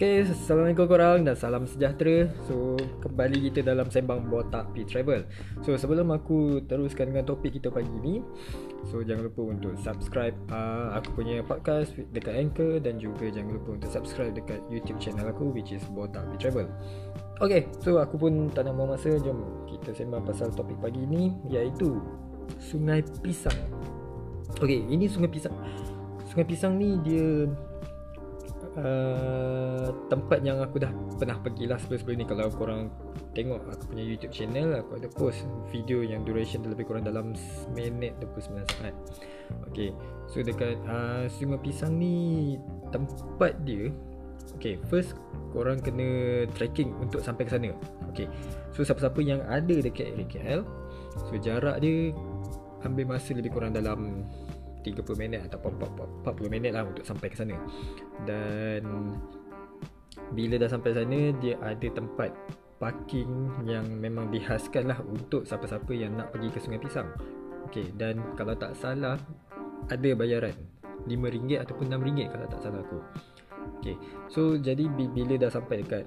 Okay, 0.00 0.24
Assalamualaikum 0.24 0.88
korang 0.88 1.28
dan 1.28 1.36
salam 1.36 1.68
sejahtera. 1.68 2.32
So, 2.48 2.72
kembali 3.04 3.52
kita 3.52 3.60
dalam 3.60 3.92
sembang 3.92 4.32
botak 4.32 4.72
P 4.72 4.88
Travel. 4.88 5.28
So, 5.60 5.76
sebelum 5.76 6.08
aku 6.08 6.64
teruskan 6.64 7.12
dengan 7.12 7.28
topik 7.28 7.60
kita 7.60 7.68
pagi 7.68 7.92
ni 8.00 8.24
So, 8.88 9.04
jangan 9.04 9.28
lupa 9.28 9.52
untuk 9.52 9.76
subscribe 9.76 10.32
uh, 10.48 10.96
Aku 10.96 11.20
punya 11.20 11.44
podcast 11.44 11.92
dekat 12.16 12.32
Anchor 12.32 12.80
Dan 12.80 12.96
juga 12.96 13.28
jangan 13.28 13.60
lupa 13.60 13.76
untuk 13.76 13.92
subscribe 13.92 14.32
dekat 14.32 14.64
YouTube 14.72 14.96
channel 15.04 15.28
aku 15.28 15.52
Which 15.52 15.76
is 15.76 15.84
botak 15.92 16.24
P 16.32 16.48
Travel. 16.48 16.72
Okay, 17.44 17.68
so 17.84 18.00
aku 18.00 18.16
pun 18.16 18.48
tak 18.56 18.72
nak 18.72 18.80
masa. 18.80 19.12
Jom 19.20 19.68
kita 19.68 19.92
sembang 19.92 20.24
pasal 20.24 20.48
topik 20.56 20.80
pagi 20.80 21.04
ni 21.04 21.36
Iaitu 21.52 22.00
Sungai 22.56 23.04
Pisang. 23.20 23.68
Okay, 24.64 24.80
ini 24.80 25.12
Sungai 25.12 25.28
Pisang. 25.28 25.52
Sungai 26.24 26.48
Pisang 26.48 26.80
ni 26.80 26.96
dia 27.04 27.52
Uh, 28.70 29.90
tempat 30.06 30.46
yang 30.46 30.62
aku 30.62 30.78
dah 30.78 30.94
pernah 31.18 31.34
pergi 31.42 31.66
lah 31.66 31.74
sebelum-sebelum 31.82 32.22
ni 32.22 32.26
kalau 32.30 32.46
korang 32.54 32.86
tengok 33.34 33.66
aku 33.66 33.90
punya 33.90 34.06
YouTube 34.06 34.30
channel 34.30 34.78
aku 34.78 34.94
ada 34.94 35.10
post 35.10 35.42
video 35.74 36.06
yang 36.06 36.22
duration 36.22 36.62
lebih 36.62 36.86
kurang 36.86 37.02
dalam 37.02 37.34
minit 37.74 38.14
29 38.22 38.62
saat. 38.78 38.94
Ok 39.66 39.90
so 40.30 40.38
dekat 40.38 40.78
uh, 40.86 41.26
Sungai 41.26 41.58
Pisang 41.58 41.98
ni 41.98 42.14
tempat 42.94 43.58
dia 43.66 43.90
ok 44.54 44.78
first 44.86 45.18
korang 45.50 45.82
kena 45.82 46.46
trekking 46.54 46.94
untuk 47.02 47.26
sampai 47.26 47.50
ke 47.50 47.58
sana. 47.58 47.74
Ok 48.06 48.30
so 48.70 48.86
siapa-siapa 48.86 49.18
yang 49.18 49.42
ada 49.50 49.82
dekat 49.82 50.14
KL 50.30 50.62
so 51.26 51.34
jarak 51.42 51.82
dia 51.82 52.14
ambil 52.86 53.18
masa 53.18 53.34
lebih 53.34 53.50
kurang 53.50 53.74
dalam 53.74 54.22
30 54.82 55.04
minit 55.20 55.40
ataupun 55.48 55.76
40 56.24 56.52
minit 56.52 56.72
lah 56.72 56.88
untuk 56.88 57.04
sampai 57.04 57.28
ke 57.32 57.36
sana. 57.36 57.56
Dan 58.24 59.14
bila 60.32 60.58
dah 60.58 60.70
sampai 60.70 60.94
sana 60.94 61.34
dia 61.38 61.58
ada 61.62 61.88
tempat 61.90 62.30
parking 62.80 63.60
yang 63.68 63.84
memang 64.00 64.32
dihaskan 64.32 64.88
lah 64.88 64.98
untuk 65.04 65.44
siapa-siapa 65.44 65.92
yang 65.92 66.16
nak 66.16 66.32
pergi 66.32 66.48
ke 66.48 66.58
Sungai 66.58 66.80
Pisang. 66.80 67.12
Okay, 67.68 67.92
dan 67.94 68.18
kalau 68.34 68.56
tak 68.56 68.72
salah 68.74 69.20
ada 69.92 70.10
bayaran 70.16 70.56
RM5 71.06 71.60
ataupun 71.60 71.92
RM6 71.92 72.18
kalau 72.32 72.46
tak 72.48 72.60
salah 72.64 72.80
aku. 72.80 72.98
Okay. 73.80 73.96
so 74.28 74.56
jadi 74.56 74.88
bila 74.92 75.36
dah 75.36 75.52
sampai 75.52 75.84
dekat 75.84 76.04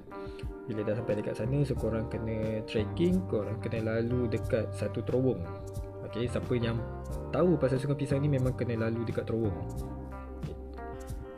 bila 0.66 0.82
dah 0.82 0.94
sampai 0.98 1.22
dekat 1.22 1.34
sana 1.38 1.62
so 1.62 1.74
korang 1.78 2.06
kena 2.10 2.62
trekking 2.66 3.22
korang 3.30 3.58
kena 3.62 3.98
lalu 3.98 4.26
dekat 4.30 4.66
satu 4.74 5.02
terowong. 5.06 5.42
Okay, 6.10 6.30
siapa 6.30 6.54
yang 6.54 6.78
tahu 7.34 7.58
pasal 7.58 7.82
sungai 7.82 7.98
pisang 7.98 8.22
ni 8.22 8.30
memang 8.30 8.54
kena 8.54 8.78
lalu 8.86 9.02
dekat 9.02 9.26
terowong. 9.26 9.58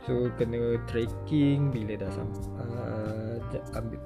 So 0.05 0.29
kena 0.37 0.77
trekking 0.85 1.73
bila 1.73 1.97
dah 1.97 2.11
sampai 2.13 2.45
uh, 2.61 3.17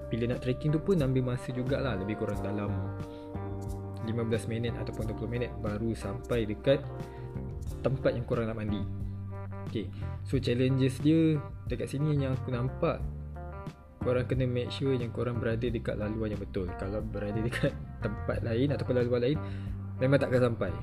bila 0.07 0.33
nak 0.33 0.41
trekking 0.41 0.71
tu 0.71 0.79
pun 0.79 0.97
ambil 1.03 1.35
masa 1.35 1.51
jugalah 1.51 1.99
lebih 1.99 2.17
kurang 2.17 2.39
dalam 2.39 2.71
15 4.07 4.49
minit 4.49 4.73
ataupun 4.79 5.13
20 5.13 5.29
minit 5.29 5.51
baru 5.61 5.93
sampai 5.93 6.49
dekat 6.49 6.81
tempat 7.85 8.17
yang 8.17 8.25
korang 8.25 8.49
nak 8.49 8.57
mandi. 8.57 8.81
Okay. 9.69 9.85
So 10.25 10.41
challenges 10.41 10.97
dia 11.03 11.37
dekat 11.69 11.91
sini 11.91 12.17
yang 12.17 12.33
aku 12.33 12.49
nampak 12.49 12.97
korang 14.01 14.25
kena 14.25 14.49
make 14.49 14.73
sure 14.73 14.97
yang 14.97 15.13
korang 15.13 15.37
berada 15.37 15.69
dekat 15.69 16.01
laluan 16.01 16.33
yang 16.33 16.41
betul. 16.41 16.65
Kalau 16.81 17.03
berada 17.05 17.37
dekat 17.37 17.75
tempat 18.05 18.41
lain 18.41 18.73
ataupun 18.73 18.95
laluan 18.97 19.21
lain 19.21 19.37
memang 20.01 20.17
tak 20.17 20.33
akan 20.33 20.49
sampai 20.49 20.73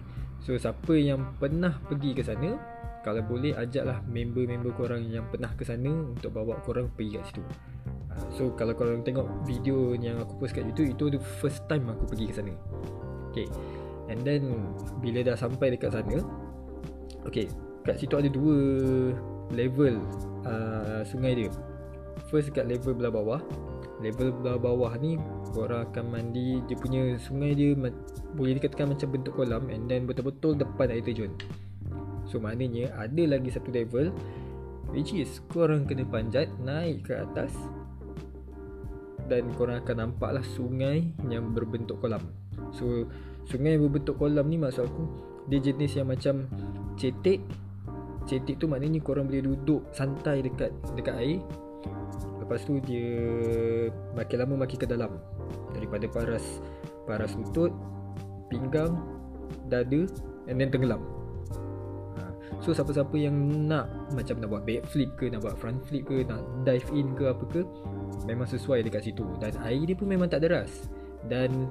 So 0.42 0.54
siapa 0.54 0.94
yang 0.94 1.36
pernah 1.36 1.76
pergi 1.86 2.14
ke 2.14 2.22
sana 2.22 2.56
Kalau 3.02 3.22
boleh 3.26 3.54
ajaklah 3.54 4.02
member-member 4.06 4.72
korang 4.74 5.06
yang 5.06 5.26
pernah 5.28 5.50
ke 5.54 5.66
sana 5.66 5.90
Untuk 5.90 6.34
bawa 6.34 6.58
korang 6.62 6.90
pergi 6.94 7.18
kat 7.18 7.24
situ. 7.30 7.42
Ah, 8.10 8.22
So 8.34 8.54
kalau 8.54 8.74
korang 8.74 9.02
tengok 9.02 9.26
video 9.44 9.94
yang 9.98 10.22
aku 10.22 10.38
post 10.40 10.54
kat 10.54 10.64
YouTube 10.66 10.88
Itu 10.94 11.04
the 11.18 11.20
first 11.42 11.66
time 11.66 11.90
aku 11.90 12.06
pergi 12.08 12.30
ke 12.30 12.34
sana. 12.38 12.54
Okay. 13.32 13.46
And 14.08 14.24
then 14.24 14.72
bila 15.04 15.20
dah 15.26 15.36
sampai 15.36 15.74
dekat 15.74 15.92
sana 15.92 16.22
Okay 17.28 17.50
Kat 17.84 18.00
situ 18.00 18.14
ada 18.16 18.28
dua 18.28 18.56
level 19.52 20.04
uh, 20.44 21.00
sungai 21.08 21.32
dia. 21.44 21.50
First 22.28 22.52
dekat 22.52 22.68
level 22.68 22.92
belah 22.96 23.12
bawah 23.12 23.40
level 23.98 24.30
bawah 24.42 24.94
ni 24.98 25.18
korang 25.50 25.90
akan 25.90 26.04
mandi 26.14 26.62
dia 26.70 26.76
punya 26.78 27.18
sungai 27.18 27.54
dia 27.56 27.74
boleh 28.36 28.54
dikatakan 28.60 28.94
macam 28.94 29.08
bentuk 29.10 29.34
kolam 29.34 29.66
and 29.72 29.90
then 29.90 30.06
betul-betul 30.06 30.54
depan 30.54 30.92
air 30.94 31.02
terjun. 31.02 31.34
So 32.28 32.38
maknanya 32.38 32.92
ada 32.94 33.22
lagi 33.24 33.50
satu 33.50 33.72
level 33.72 34.14
which 34.94 35.12
is 35.16 35.42
korang 35.50 35.88
kena 35.88 36.06
panjat 36.06 36.48
naik 36.62 37.10
ke 37.10 37.16
atas 37.16 37.50
dan 39.28 39.44
korang 39.56 39.84
akan 39.84 40.08
nampak 40.08 40.40
lah 40.40 40.44
sungai 40.56 41.12
yang 41.28 41.52
berbentuk 41.52 42.00
kolam. 42.00 42.22
So 42.70 43.08
sungai 43.48 43.76
yang 43.76 43.88
berbentuk 43.88 44.20
kolam 44.20 44.46
ni 44.46 44.60
maksud 44.60 44.86
aku 44.86 45.04
dia 45.48 45.58
jenis 45.58 45.96
yang 45.96 46.08
macam 46.12 46.44
cetek 47.00 47.40
cetek 48.28 48.60
tu 48.60 48.68
maknanya 48.68 49.00
korang 49.00 49.24
boleh 49.24 49.40
duduk 49.40 49.88
santai 49.96 50.44
dekat 50.44 50.68
dekat 50.92 51.16
air 51.16 51.40
Lepas 52.48 52.64
tu 52.64 52.80
dia 52.80 53.12
makin 54.16 54.40
lama 54.40 54.64
makin 54.64 54.80
ke 54.80 54.88
dalam 54.88 55.20
Daripada 55.76 56.08
paras 56.08 56.64
paras 57.04 57.36
lutut 57.36 57.68
Pinggang 58.48 58.96
Dada 59.68 60.08
And 60.48 60.56
then 60.56 60.72
tenggelam. 60.72 61.04
Ha. 62.16 62.24
So 62.64 62.72
siapa-siapa 62.72 63.12
yang 63.20 63.36
nak 63.68 63.92
Macam 64.16 64.40
nak 64.40 64.48
buat 64.48 64.64
backflip 64.64 65.12
ke 65.20 65.28
Nak 65.28 65.44
buat 65.44 65.60
front 65.60 65.84
flip 65.84 66.08
ke 66.08 66.24
Nak 66.24 66.64
dive 66.64 66.88
in 66.96 67.12
ke 67.12 67.28
apa 67.28 67.44
ke 67.52 67.68
Memang 68.24 68.48
sesuai 68.48 68.80
dekat 68.80 69.12
situ. 69.12 69.28
Dan 69.44 69.52
air 69.60 69.84
dia 69.84 69.92
pun 69.92 70.08
memang 70.08 70.32
tak 70.32 70.48
deras. 70.48 70.88
Dan 71.28 71.68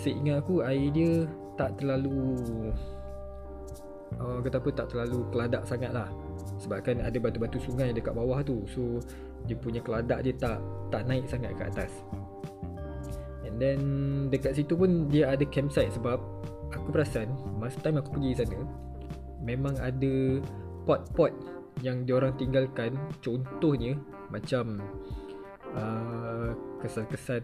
Seingat 0.00 0.40
aku 0.40 0.64
air 0.64 0.88
dia 0.88 1.28
Tak 1.60 1.84
terlalu 1.84 2.32
uh, 4.16 4.40
Kata 4.40 4.56
apa 4.56 4.68
tak 4.72 4.88
terlalu 4.88 5.20
keladak 5.28 5.68
sangat 5.68 5.92
lah 5.92 6.08
Sebabkan 6.56 7.04
ada 7.04 7.16
batu-batu 7.20 7.60
sungai 7.60 7.92
dekat 7.92 8.16
bawah 8.16 8.40
tu 8.40 8.64
So 8.68 9.02
dia 9.44 9.54
punya 9.54 9.84
keladak 9.84 10.24
dia 10.24 10.34
tak 10.34 10.58
tak 10.88 11.04
naik 11.04 11.28
sangat 11.28 11.52
ke 11.54 11.62
atas. 11.68 11.92
And 13.48 13.56
then 13.56 13.80
dekat 14.28 14.60
situ 14.60 14.76
pun 14.76 15.08
dia 15.08 15.32
ada 15.34 15.42
campsite 15.48 15.90
sebab 15.96 16.20
Aku 16.76 16.92
perasan 16.92 17.32
masa 17.56 17.80
time 17.80 17.98
aku 17.98 18.20
pergi 18.20 18.44
sana 18.44 18.60
Memang 19.40 19.72
ada 19.80 20.38
pot-pot 20.84 21.32
yang 21.80 22.04
diorang 22.04 22.36
tinggalkan 22.36 22.92
Contohnya 23.24 23.96
macam 24.28 24.76
uh, 25.72 26.52
Kesan-kesan 26.84 27.42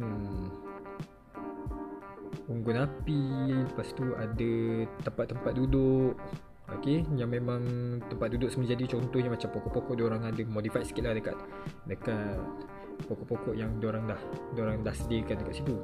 unggun 2.52 2.84
api 2.84 3.24
Lepas 3.72 3.96
tu 3.96 4.12
ada 4.12 4.52
tempat-tempat 5.08 5.52
duduk 5.56 6.20
Okay, 6.64 7.04
yang 7.12 7.28
memang 7.28 7.60
tempat 8.08 8.32
duduk 8.32 8.48
menjadi 8.56 8.96
contohnya 8.96 9.28
macam 9.28 9.52
pokok-pokok 9.52 9.94
dia 10.00 10.04
orang 10.08 10.22
ada 10.24 10.42
modify 10.48 10.80
sikit 10.80 11.04
lah 11.04 11.12
dekat 11.12 11.36
dekat 11.84 12.40
pokok-pokok 13.04 13.52
yang 13.52 13.68
dia 13.84 13.92
orang 13.92 14.08
dah 14.08 14.20
dia 14.56 14.62
orang 14.64 14.80
dah 14.80 14.94
sediakan 14.96 15.44
dekat 15.44 15.60
situ. 15.60 15.76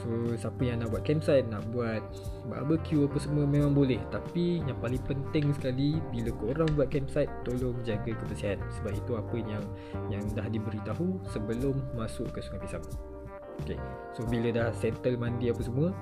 So 0.00 0.08
siapa 0.32 0.62
yang 0.64 0.80
nak 0.80 0.96
buat 0.96 1.04
campsite, 1.04 1.44
nak 1.52 1.68
buat 1.76 2.00
barbecue 2.48 3.04
apa 3.04 3.18
semua 3.20 3.44
memang 3.44 3.76
boleh. 3.76 4.00
Tapi 4.08 4.64
yang 4.64 4.78
paling 4.80 5.02
penting 5.04 5.52
sekali 5.52 6.00
bila 6.08 6.32
korang 6.40 6.70
buat 6.72 6.88
campsite 6.88 7.28
Tolong 7.44 7.76
jaga 7.84 8.08
kebersihan. 8.08 8.56
Sebab 8.80 8.96
itu 8.96 9.12
apa 9.18 9.36
yang 9.36 9.64
yang 10.08 10.24
dah 10.32 10.48
diberitahu 10.48 11.20
sebelum 11.28 11.76
masuk 11.92 12.32
ke 12.32 12.40
Sungai 12.40 12.64
Pisang. 12.64 12.84
Okay, 13.60 13.76
so 14.16 14.24
bila 14.24 14.48
dah 14.56 14.68
settle 14.72 15.20
mandi 15.20 15.52
apa 15.52 15.60
semua 15.60 15.92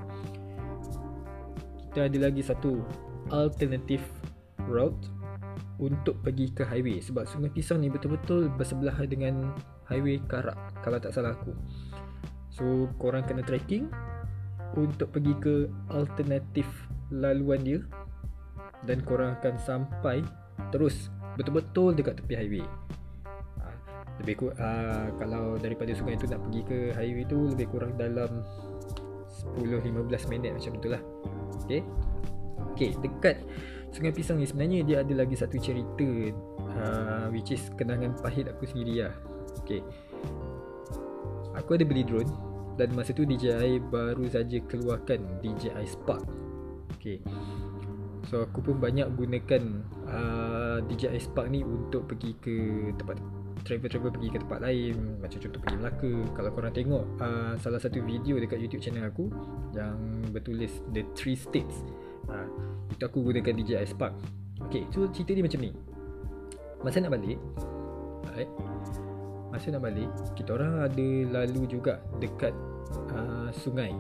Kita 1.91 2.07
ada 2.07 2.19
lagi 2.31 2.39
satu 2.39 2.87
alternative 3.31 4.05
route 4.69 5.09
untuk 5.79 6.19
pergi 6.27 6.51
ke 6.51 6.67
highway 6.67 6.99
sebab 6.99 7.25
Sungai 7.25 7.55
Pisang 7.55 7.79
ni 7.83 7.89
betul-betul 7.89 8.51
bersebelahan 8.59 9.07
dengan 9.07 9.55
highway 9.87 10.19
Karak 10.27 10.59
kalau 10.83 10.99
tak 10.99 11.15
salah 11.15 11.35
aku. 11.39 11.55
So 12.51 12.91
korang 12.99 13.25
kena 13.25 13.47
trekking 13.47 13.87
untuk 14.75 15.15
pergi 15.15 15.33
ke 15.39 15.55
alternatif 15.95 16.67
laluan 17.15 17.63
dia 17.63 17.81
dan 18.85 19.01
korang 19.07 19.39
akan 19.39 19.55
sampai 19.63 20.21
terus 20.75 21.09
betul-betul 21.39 21.95
dekat 21.95 22.19
tepi 22.19 22.35
highway. 22.35 22.67
Ha, 23.63 23.67
lebih 24.19 24.35
ku, 24.35 24.47
uh, 24.51 25.07
kalau 25.23 25.55
daripada 25.63 25.95
sungai 25.95 26.19
tu 26.19 26.27
nak 26.27 26.43
pergi 26.51 26.61
ke 26.67 26.79
highway 26.99 27.25
tu 27.25 27.39
lebih 27.55 27.71
kurang 27.71 27.95
dalam 27.95 28.43
10-15 29.63 30.27
minit 30.27 30.51
macam 30.59 30.73
itulah. 30.75 31.03
Okay. 31.63 31.87
Okay, 32.75 32.95
dekat 32.99 33.43
Sungai 33.91 34.13
Pisang 34.13 34.37
ni 34.39 34.47
sebenarnya 34.47 34.85
dia 34.85 34.97
ada 35.01 35.15
lagi 35.17 35.35
satu 35.35 35.57
cerita 35.57 36.09
uh, 36.61 37.27
Which 37.33 37.57
is 37.57 37.73
kenangan 37.75 38.19
pahit 38.21 38.47
aku 38.47 38.69
sendiri 38.69 39.09
lah. 39.09 39.15
Okay 39.65 39.81
Aku 41.57 41.75
ada 41.75 41.85
beli 41.89 42.05
drone 42.05 42.29
Dan 42.79 42.95
masa 42.95 43.11
tu 43.17 43.27
DJI 43.27 43.83
baru 43.91 44.29
saja 44.31 44.61
keluarkan 44.69 45.43
DJI 45.43 45.85
Spark. 45.89 46.23
Okay 47.01 47.19
So 48.29 48.45
aku 48.45 48.61
pun 48.61 48.77
banyak 48.77 49.09
gunakan 49.17 49.63
uh, 50.05 50.79
DJI 50.85 51.19
Spark 51.19 51.49
ni 51.49 51.65
untuk 51.65 52.05
pergi 52.13 52.37
ke 52.39 52.57
tempat 53.01 53.17
travel-travel 53.65 54.11
pergi 54.15 54.29
ke 54.31 54.39
tempat 54.41 54.61
lain 54.63 54.97
macam 55.19 55.39
contoh 55.43 55.61
pergi 55.65 55.77
Melaka. 55.81 56.13
Kalau 56.37 56.51
korang 56.53 56.75
tengok 56.77 57.05
uh, 57.19 57.55
salah 57.59 57.81
satu 57.81 58.05
video 58.05 58.37
dekat 58.37 58.61
YouTube 58.61 58.85
channel 58.85 59.09
aku 59.09 59.33
yang 59.73 59.97
bertulis 60.31 60.85
the 60.93 61.03
three 61.17 61.35
states 61.37 61.83
uh, 62.31 62.47
itu 62.93 63.03
aku 63.05 63.25
gunakan 63.25 63.53
DJI 63.53 63.89
Spark 63.89 64.15
Okay, 64.67 64.83
so 64.91 65.07
cerita 65.15 65.39
dia 65.39 65.45
macam 65.47 65.61
ni. 65.63 65.71
Masa 66.83 67.03
nak 67.03 67.15
balik 67.15 67.39
right, 68.35 68.51
masa 69.51 69.75
nak 69.75 69.83
balik 69.87 70.11
kita 70.39 70.55
orang 70.55 70.87
ada 70.87 71.09
lalu 71.43 71.63
juga 71.71 72.03
dekat 72.19 72.55
uh, 73.15 73.51
sungai. 73.55 73.95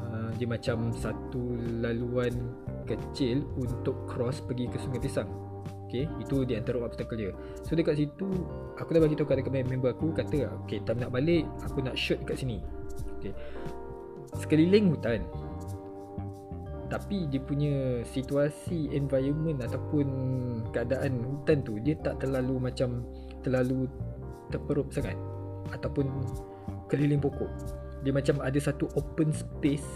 Uh, 0.00 0.32
dia 0.40 0.48
macam 0.48 0.92
satu 0.96 1.56
laluan 1.84 2.32
kecil 2.88 3.44
untuk 3.60 3.94
cross 4.08 4.40
pergi 4.40 4.68
ke 4.72 4.76
sungai 4.80 5.00
pisang. 5.00 5.28
Okay, 5.90 6.06
itu 6.22 6.46
di 6.46 6.54
antara 6.54 6.78
obstacle 6.86 7.18
dia 7.18 7.34
So 7.66 7.74
dekat 7.74 7.98
situ 7.98 8.30
Aku 8.78 8.94
dah 8.94 9.02
bagi 9.02 9.18
tahu 9.18 9.26
kat 9.26 9.42
member 9.50 9.90
aku 9.90 10.14
Kata 10.14 10.46
Okay, 10.62 10.78
time 10.86 11.02
nak 11.02 11.10
balik 11.10 11.42
Aku 11.66 11.82
nak 11.82 11.98
shoot 11.98 12.22
kat 12.22 12.38
sini. 12.38 12.62
Okay 13.18 13.34
Sekeliling 14.38 14.94
hutan 14.94 15.26
Tapi 16.90 17.30
dia 17.30 17.38
punya 17.38 18.02
situasi 18.02 18.90
environment 18.90 19.62
Ataupun 19.62 20.06
keadaan 20.74 21.22
hutan 21.22 21.62
tu 21.62 21.78
Dia 21.78 21.94
tak 22.02 22.26
terlalu 22.26 22.58
macam 22.58 23.06
Terlalu 23.46 23.86
terperup 24.50 24.90
sangat. 24.90 25.14
Ataupun 25.70 26.10
keliling 26.90 27.22
pokok. 27.22 27.48
Dia 28.02 28.10
macam 28.10 28.42
ada 28.42 28.58
satu 28.58 28.90
open 28.98 29.30
space 29.30 29.86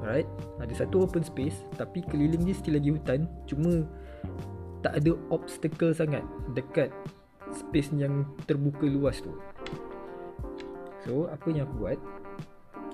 Alright? 0.00 0.30
Ada 0.62 0.86
satu 0.86 1.02
open 1.04 1.26
space 1.26 1.66
Tapi 1.74 2.06
keliling 2.06 2.46
dia 2.46 2.54
still 2.54 2.78
lagi 2.78 2.94
hutan. 2.94 3.26
Cuma 3.50 3.84
tak 4.80 4.96
ada 4.96 5.12
obstacle 5.28 5.92
sangat 5.92 6.24
dekat 6.56 6.88
space 7.52 7.92
yang 7.92 8.24
terbuka 8.48 8.88
luas 8.88 9.20
tu. 9.20 9.32
So 11.04 11.28
apa 11.28 11.44
yang 11.52 11.68
aku 11.68 11.84
buat? 11.84 11.98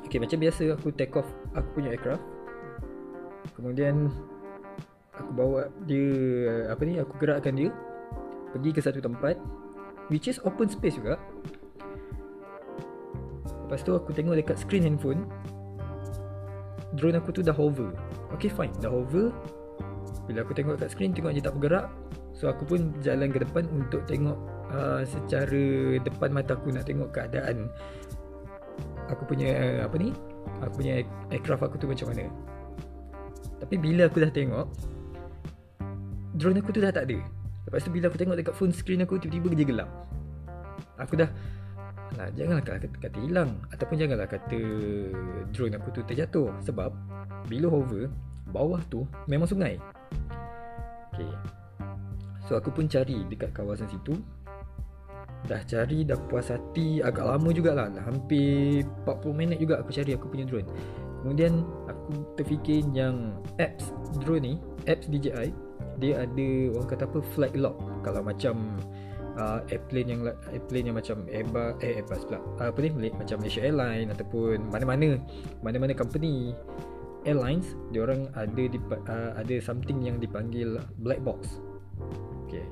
Okay 0.06 0.18
macam 0.22 0.38
biasa 0.38 0.74
aku 0.78 0.94
take 0.94 1.14
off 1.18 1.26
aku 1.54 1.82
punya 1.82 1.94
aircraft 1.94 2.22
kemudian 3.56 4.12
aku 5.16 5.30
bawa 5.32 5.60
dia 5.88 6.06
apa 6.68 6.82
ni 6.84 7.00
aku 7.00 7.16
gerakkan 7.16 7.56
dia 7.56 7.72
pergi 8.52 8.70
ke 8.70 8.80
satu 8.84 9.00
tempat 9.00 9.40
which 10.12 10.28
is 10.28 10.38
open 10.44 10.68
space 10.68 11.00
juga. 11.00 11.16
Lepas 13.66 13.82
tu 13.82 13.98
aku 13.98 14.14
tengok 14.14 14.38
dekat 14.38 14.60
screen 14.62 14.86
handphone 14.86 15.26
drone 16.94 17.18
aku 17.18 17.32
tu 17.34 17.40
dah 17.42 17.56
hover. 17.56 17.90
Okay 18.36 18.52
fine 18.52 18.72
dah 18.78 18.92
hover. 18.92 19.32
Bila 20.26 20.42
aku 20.42 20.52
tengok 20.58 20.82
kat 20.82 20.90
skrin 20.90 21.14
Tengok 21.14 21.32
dia 21.38 21.42
tak 21.44 21.54
bergerak. 21.54 21.86
So 22.34 22.50
aku 22.50 22.66
pun 22.68 22.92
jalan 23.00 23.32
ke 23.32 23.40
depan 23.40 23.64
Untuk 23.72 24.04
tengok 24.04 24.36
uh, 24.74 25.00
Secara 25.06 25.96
depan 26.02 26.34
mata 26.34 26.52
aku 26.58 26.74
Nak 26.74 26.84
tengok 26.84 27.14
keadaan. 27.14 27.70
Aku 29.08 29.22
punya 29.24 29.54
uh, 29.54 29.78
Apa 29.86 29.96
ni 29.96 30.10
Aku 30.66 30.82
punya 30.82 31.00
aircraft 31.30 31.64
aku 31.64 31.78
tu 31.78 31.86
macam 31.86 32.12
mana 32.12 32.28
Tapi 33.60 33.74
bila 33.80 34.08
aku 34.08 34.20
dah 34.20 34.32
tengok 34.32 34.66
Drone 36.36 36.60
aku 36.60 36.70
tu 36.76 36.80
dah 36.84 36.92
tak 36.92 37.08
ada 37.08 37.18
Lepas 37.66 37.82
tu 37.82 37.90
bila 37.90 38.06
aku 38.12 38.18
tengok 38.20 38.36
dekat 38.36 38.54
phone 38.54 38.74
screen 38.74 39.02
aku 39.02 39.16
Tiba-tiba 39.16 39.48
dia 39.56 39.66
gelap. 39.66 39.90
Aku 41.00 41.16
dah 41.16 41.30
Alah, 42.14 42.30
janganlah 42.38 42.62
kata, 42.62 42.86
kata 43.02 43.18
hilang. 43.18 43.58
Ataupun 43.74 43.96
janganlah 43.98 44.28
kata 44.30 44.60
Drone 45.50 45.74
aku 45.74 45.88
tu 45.90 46.00
terjatuh. 46.04 46.52
Sebab 46.62 46.92
Bila 47.48 47.72
hover 47.72 48.12
Bawah 48.52 48.80
tu 48.86 49.08
Memang 49.26 49.48
sungai. 49.48 49.80
Okay 51.16 51.32
So 52.46 52.54
aku 52.54 52.70
pun 52.70 52.86
cari 52.86 53.26
dekat 53.26 53.50
kawasan 53.50 53.90
situ. 53.90 54.14
Dah 55.50 55.58
cari 55.66 56.06
dah 56.06 56.14
puas 56.14 56.46
hati. 56.46 57.02
Agak 57.02 57.26
lama 57.26 57.50
jugalah. 57.50 57.90
Hampir 58.06 58.86
40 59.02 59.34
minit 59.34 59.58
juga 59.58 59.82
aku 59.82 59.90
cari 59.90 60.14
aku 60.14 60.30
punya 60.30 60.46
drone 60.46 60.70
Kemudian 61.26 61.66
aku 61.90 62.22
terfikir 62.38 62.86
yang 62.94 63.34
apps 63.58 63.90
drone 64.22 64.46
ni 64.46 64.54
Apps 64.86 65.10
DJI 65.10 65.50
Dia 65.98 66.22
ada 66.22 66.48
orang 66.78 66.86
kata 66.86 67.02
apa 67.10 67.18
flight 67.34 67.58
lock 67.58 67.82
Kalau 68.06 68.22
macam 68.22 68.78
uh, 69.34 69.58
airplane 69.74 70.06
yang 70.06 70.20
airplane 70.54 70.86
yang 70.86 70.96
macam 70.96 71.26
Airbus 71.26 71.82
eh 71.82 71.98
Airbus 71.98 72.22
pula. 72.30 72.38
Uh, 72.62 72.70
apa 72.72 72.78
ni? 72.78 73.10
Macam 73.10 73.36
Malaysia 73.42 73.62
Airlines 73.62 74.10
ataupun 74.14 74.70
mana-mana. 74.70 75.20
Mana-mana 75.60 75.92
company 75.98 76.54
airlines 77.26 77.74
dia 77.90 78.06
orang 78.06 78.30
ada 78.38 78.62
di, 78.70 78.78
uh, 78.78 79.34
ada 79.34 79.54
something 79.58 79.98
yang 80.06 80.22
dipanggil 80.22 80.78
black 81.02 81.20
box. 81.26 81.58
Okay. 82.46 82.62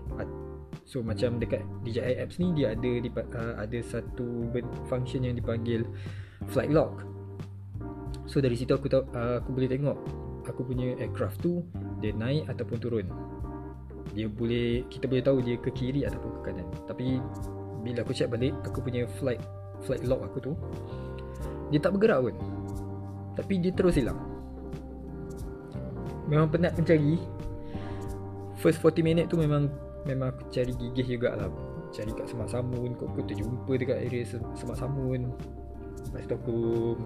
So 0.85 1.01
macam 1.01 1.41
dekat 1.41 1.65
DJI 1.83 2.23
apps 2.23 2.39
ni 2.39 2.55
dia 2.55 2.77
ada 2.77 2.91
di, 3.03 3.11
uh, 3.11 3.55
ada 3.59 3.79
satu 3.83 4.47
function 4.87 5.27
yang 5.27 5.35
dipanggil 5.35 5.83
flight 6.53 6.71
lock 6.71 7.03
so 8.25 8.39
dari 8.39 8.55
situ 8.55 8.73
aku 8.75 8.87
tahu 8.89 9.05
uh, 9.15 9.43
aku 9.43 9.51
boleh 9.55 9.69
tengok 9.71 9.97
aku 10.49 10.61
punya 10.65 10.95
aircraft 11.01 11.41
tu 11.41 11.65
dia 11.99 12.13
naik 12.13 12.49
ataupun 12.53 12.77
turun. 12.79 13.07
Dia 14.15 14.31
boleh 14.31 14.87
kita 14.93 15.09
boleh 15.11 15.25
tahu 15.25 15.39
dia 15.43 15.57
ke 15.59 15.71
kiri 15.73 16.07
ataupun 16.07 16.31
ke 16.39 16.41
kanan. 16.53 16.69
Tapi 16.87 17.19
bila 17.83 18.05
aku 18.05 18.13
check 18.17 18.31
balik 18.31 18.55
aku 18.65 18.81
punya 18.81 19.05
flight 19.21 19.41
flight 19.85 20.05
lock 20.09 20.25
aku 20.25 20.39
tu 20.41 20.53
dia 21.73 21.81
tak 21.81 21.97
bergerak 21.97 22.31
pun. 22.31 22.37
Tapi 23.35 23.55
dia 23.59 23.73
terus 23.75 23.99
hilang. 23.99 24.21
Memang 26.31 26.49
penat 26.53 26.77
mencari. 26.79 27.19
First 28.61 28.81
40 28.81 29.05
minit 29.05 29.27
tu 29.29 29.37
memang 29.37 29.69
memang 30.09 30.33
aku 30.33 30.49
cari 30.49 30.73
gigih 30.77 31.19
jugalah. 31.19 31.51
Cari 31.91 32.11
kat 32.15 32.27
semak 32.31 32.51
samun 32.51 32.95
kok 32.97 33.11
aku 33.13 33.23
terjumpa 33.27 33.73
dekat 33.77 33.99
area 34.09 34.23
semak 34.55 34.77
samun 34.79 35.31
lepas 36.11 36.23
tu 36.31 36.35
aku 36.35 36.59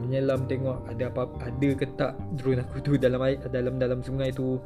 menyelam 0.04 0.44
tengok 0.44 0.84
ada 0.88 1.08
apa 1.08 1.22
ada 1.40 1.68
ke 1.72 1.86
tak 1.96 2.12
drone 2.36 2.60
aku 2.60 2.76
tu 2.84 2.92
dalam 3.00 3.20
air 3.24 3.40
dalam 3.48 3.80
dalam 3.80 4.04
sungai 4.04 4.28
tu. 4.32 4.60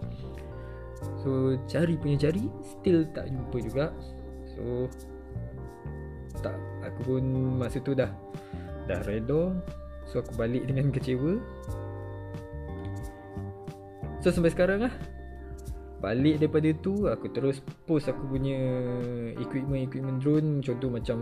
So 1.23 1.55
cari 1.71 1.95
punya 1.99 2.29
cari 2.29 2.51
still 2.63 3.07
tak 3.15 3.31
jumpa 3.31 3.57
juga. 3.63 3.87
So 4.51 4.91
tak 6.43 6.59
aku 6.83 7.01
pun 7.17 7.25
masa 7.59 7.79
tu 7.79 7.95
dah 7.95 8.11
dah 8.91 8.99
redor 9.07 9.55
so 10.11 10.19
aku 10.19 10.35
balik 10.35 10.67
dengan 10.67 10.91
kecewa. 10.91 11.39
So 14.23 14.31
sampai 14.31 14.51
sekarang 14.55 14.87
lah 14.87 14.95
Balik 16.03 16.43
daripada 16.43 16.67
tu 16.83 17.07
Aku 17.07 17.31
terus 17.31 17.63
post 17.87 18.11
aku 18.11 18.27
punya 18.27 18.59
Equipment-equipment 19.39 20.19
drone. 20.19 20.59
Contoh 20.59 20.91
macam 20.91 21.19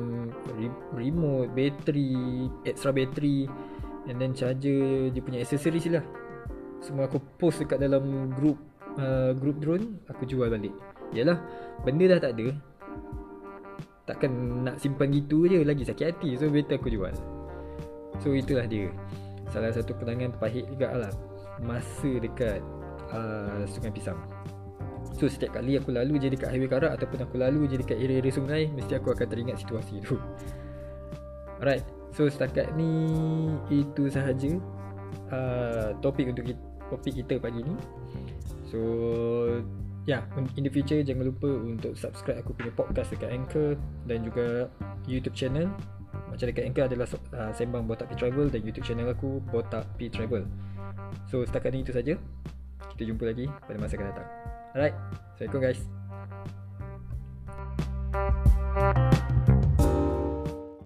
Remote 0.97 1.53
Battery 1.53 2.49
Extra 2.65 2.89
battery 2.89 3.45
And 4.09 4.17
then 4.17 4.33
charger 4.33 5.13
Dia 5.13 5.21
punya 5.21 5.45
accessories 5.45 5.85
lah. 5.93 6.01
Semua 6.81 7.13
aku 7.13 7.21
post 7.37 7.61
dekat 7.61 7.85
dalam 7.85 8.33
group 8.33 8.57
uh, 8.97 9.37
Group 9.37 9.61
drone 9.61 10.01
Aku 10.09 10.25
jual 10.25 10.49
balik. 10.49 10.73
Yalah 11.13 11.37
Benda 11.85 12.17
dah 12.17 12.19
tak 12.25 12.41
ada. 12.41 12.49
Takkan 14.09 14.65
nak 14.65 14.81
simpan 14.81 15.13
gitu 15.13 15.45
je 15.45 15.61
Lagi 15.61 15.85
sakit 15.85 16.07
hati. 16.09 16.41
So 16.41 16.49
better 16.49 16.81
aku 16.81 16.89
jual. 16.89 17.13
So 18.25 18.33
itulah 18.33 18.65
dia. 18.65 18.89
Salah 19.53 19.77
satu 19.77 19.93
penangan 19.93 20.33
terpahit 20.33 20.65
juga 20.73 20.93
lah. 20.97 21.13
Masa 21.61 22.17
dekat 22.17 22.65
uh, 23.13 23.69
Sungai 23.69 23.93
Pisang 23.93 24.17
So 25.19 25.27
setiap 25.27 25.59
kali 25.59 25.77
aku 25.77 25.91
lalu 25.91 26.17
je 26.23 26.31
dekat 26.31 26.55
highway 26.55 26.71
karak 26.71 26.93
Ataupun 26.95 27.19
aku 27.27 27.37
lalu 27.41 27.67
je 27.67 27.77
dekat 27.81 27.99
area-area 27.99 28.33
sungai 28.33 28.63
Mesti 28.71 28.97
aku 28.97 29.13
akan 29.13 29.27
teringat 29.27 29.59
situasi 29.61 30.01
tu 30.05 30.17
Alright 31.61 31.83
So 32.15 32.31
setakat 32.31 32.73
ni 32.79 33.11
Itu 33.69 34.07
sahaja 34.09 34.57
uh, 35.35 35.93
Topik 35.99 36.31
untuk 36.31 36.47
kita, 36.47 36.63
topik 36.89 37.13
kita 37.21 37.35
pagi 37.43 37.61
ni 37.67 37.75
So 38.71 38.81
Ya, 40.09 40.25
yeah, 40.25 40.49
in 40.57 40.65
the 40.65 40.73
future 40.73 40.97
jangan 41.05 41.29
lupa 41.29 41.47
untuk 41.61 41.93
subscribe 41.93 42.41
aku 42.41 42.57
punya 42.57 42.73
podcast 42.73 43.13
dekat 43.13 43.37
Anchor 43.37 43.77
dan 44.09 44.25
juga 44.25 44.73
YouTube 45.05 45.37
channel. 45.37 45.69
Macam 46.33 46.49
dekat 46.49 46.65
Anchor 46.67 46.89
adalah 46.89 47.07
uh, 47.37 47.53
Sembang 47.53 47.85
Botak 47.85 48.09
P 48.09 48.17
Travel 48.17 48.49
dan 48.49 48.65
YouTube 48.65 48.89
channel 48.89 49.13
aku 49.13 49.45
Botak 49.53 49.85
P 50.01 50.09
Travel. 50.09 50.49
So 51.29 51.45
setakat 51.45 51.77
ni 51.77 51.85
itu 51.85 51.93
saja. 51.93 52.17
Kita 52.97 53.03
jumpa 53.13 53.29
lagi 53.29 53.45
pada 53.69 53.77
masa 53.77 54.01
akan 54.01 54.09
datang 54.09 54.60
Alright. 54.71 54.95
Assalamualaikum 55.35 55.63
guys 55.67 55.81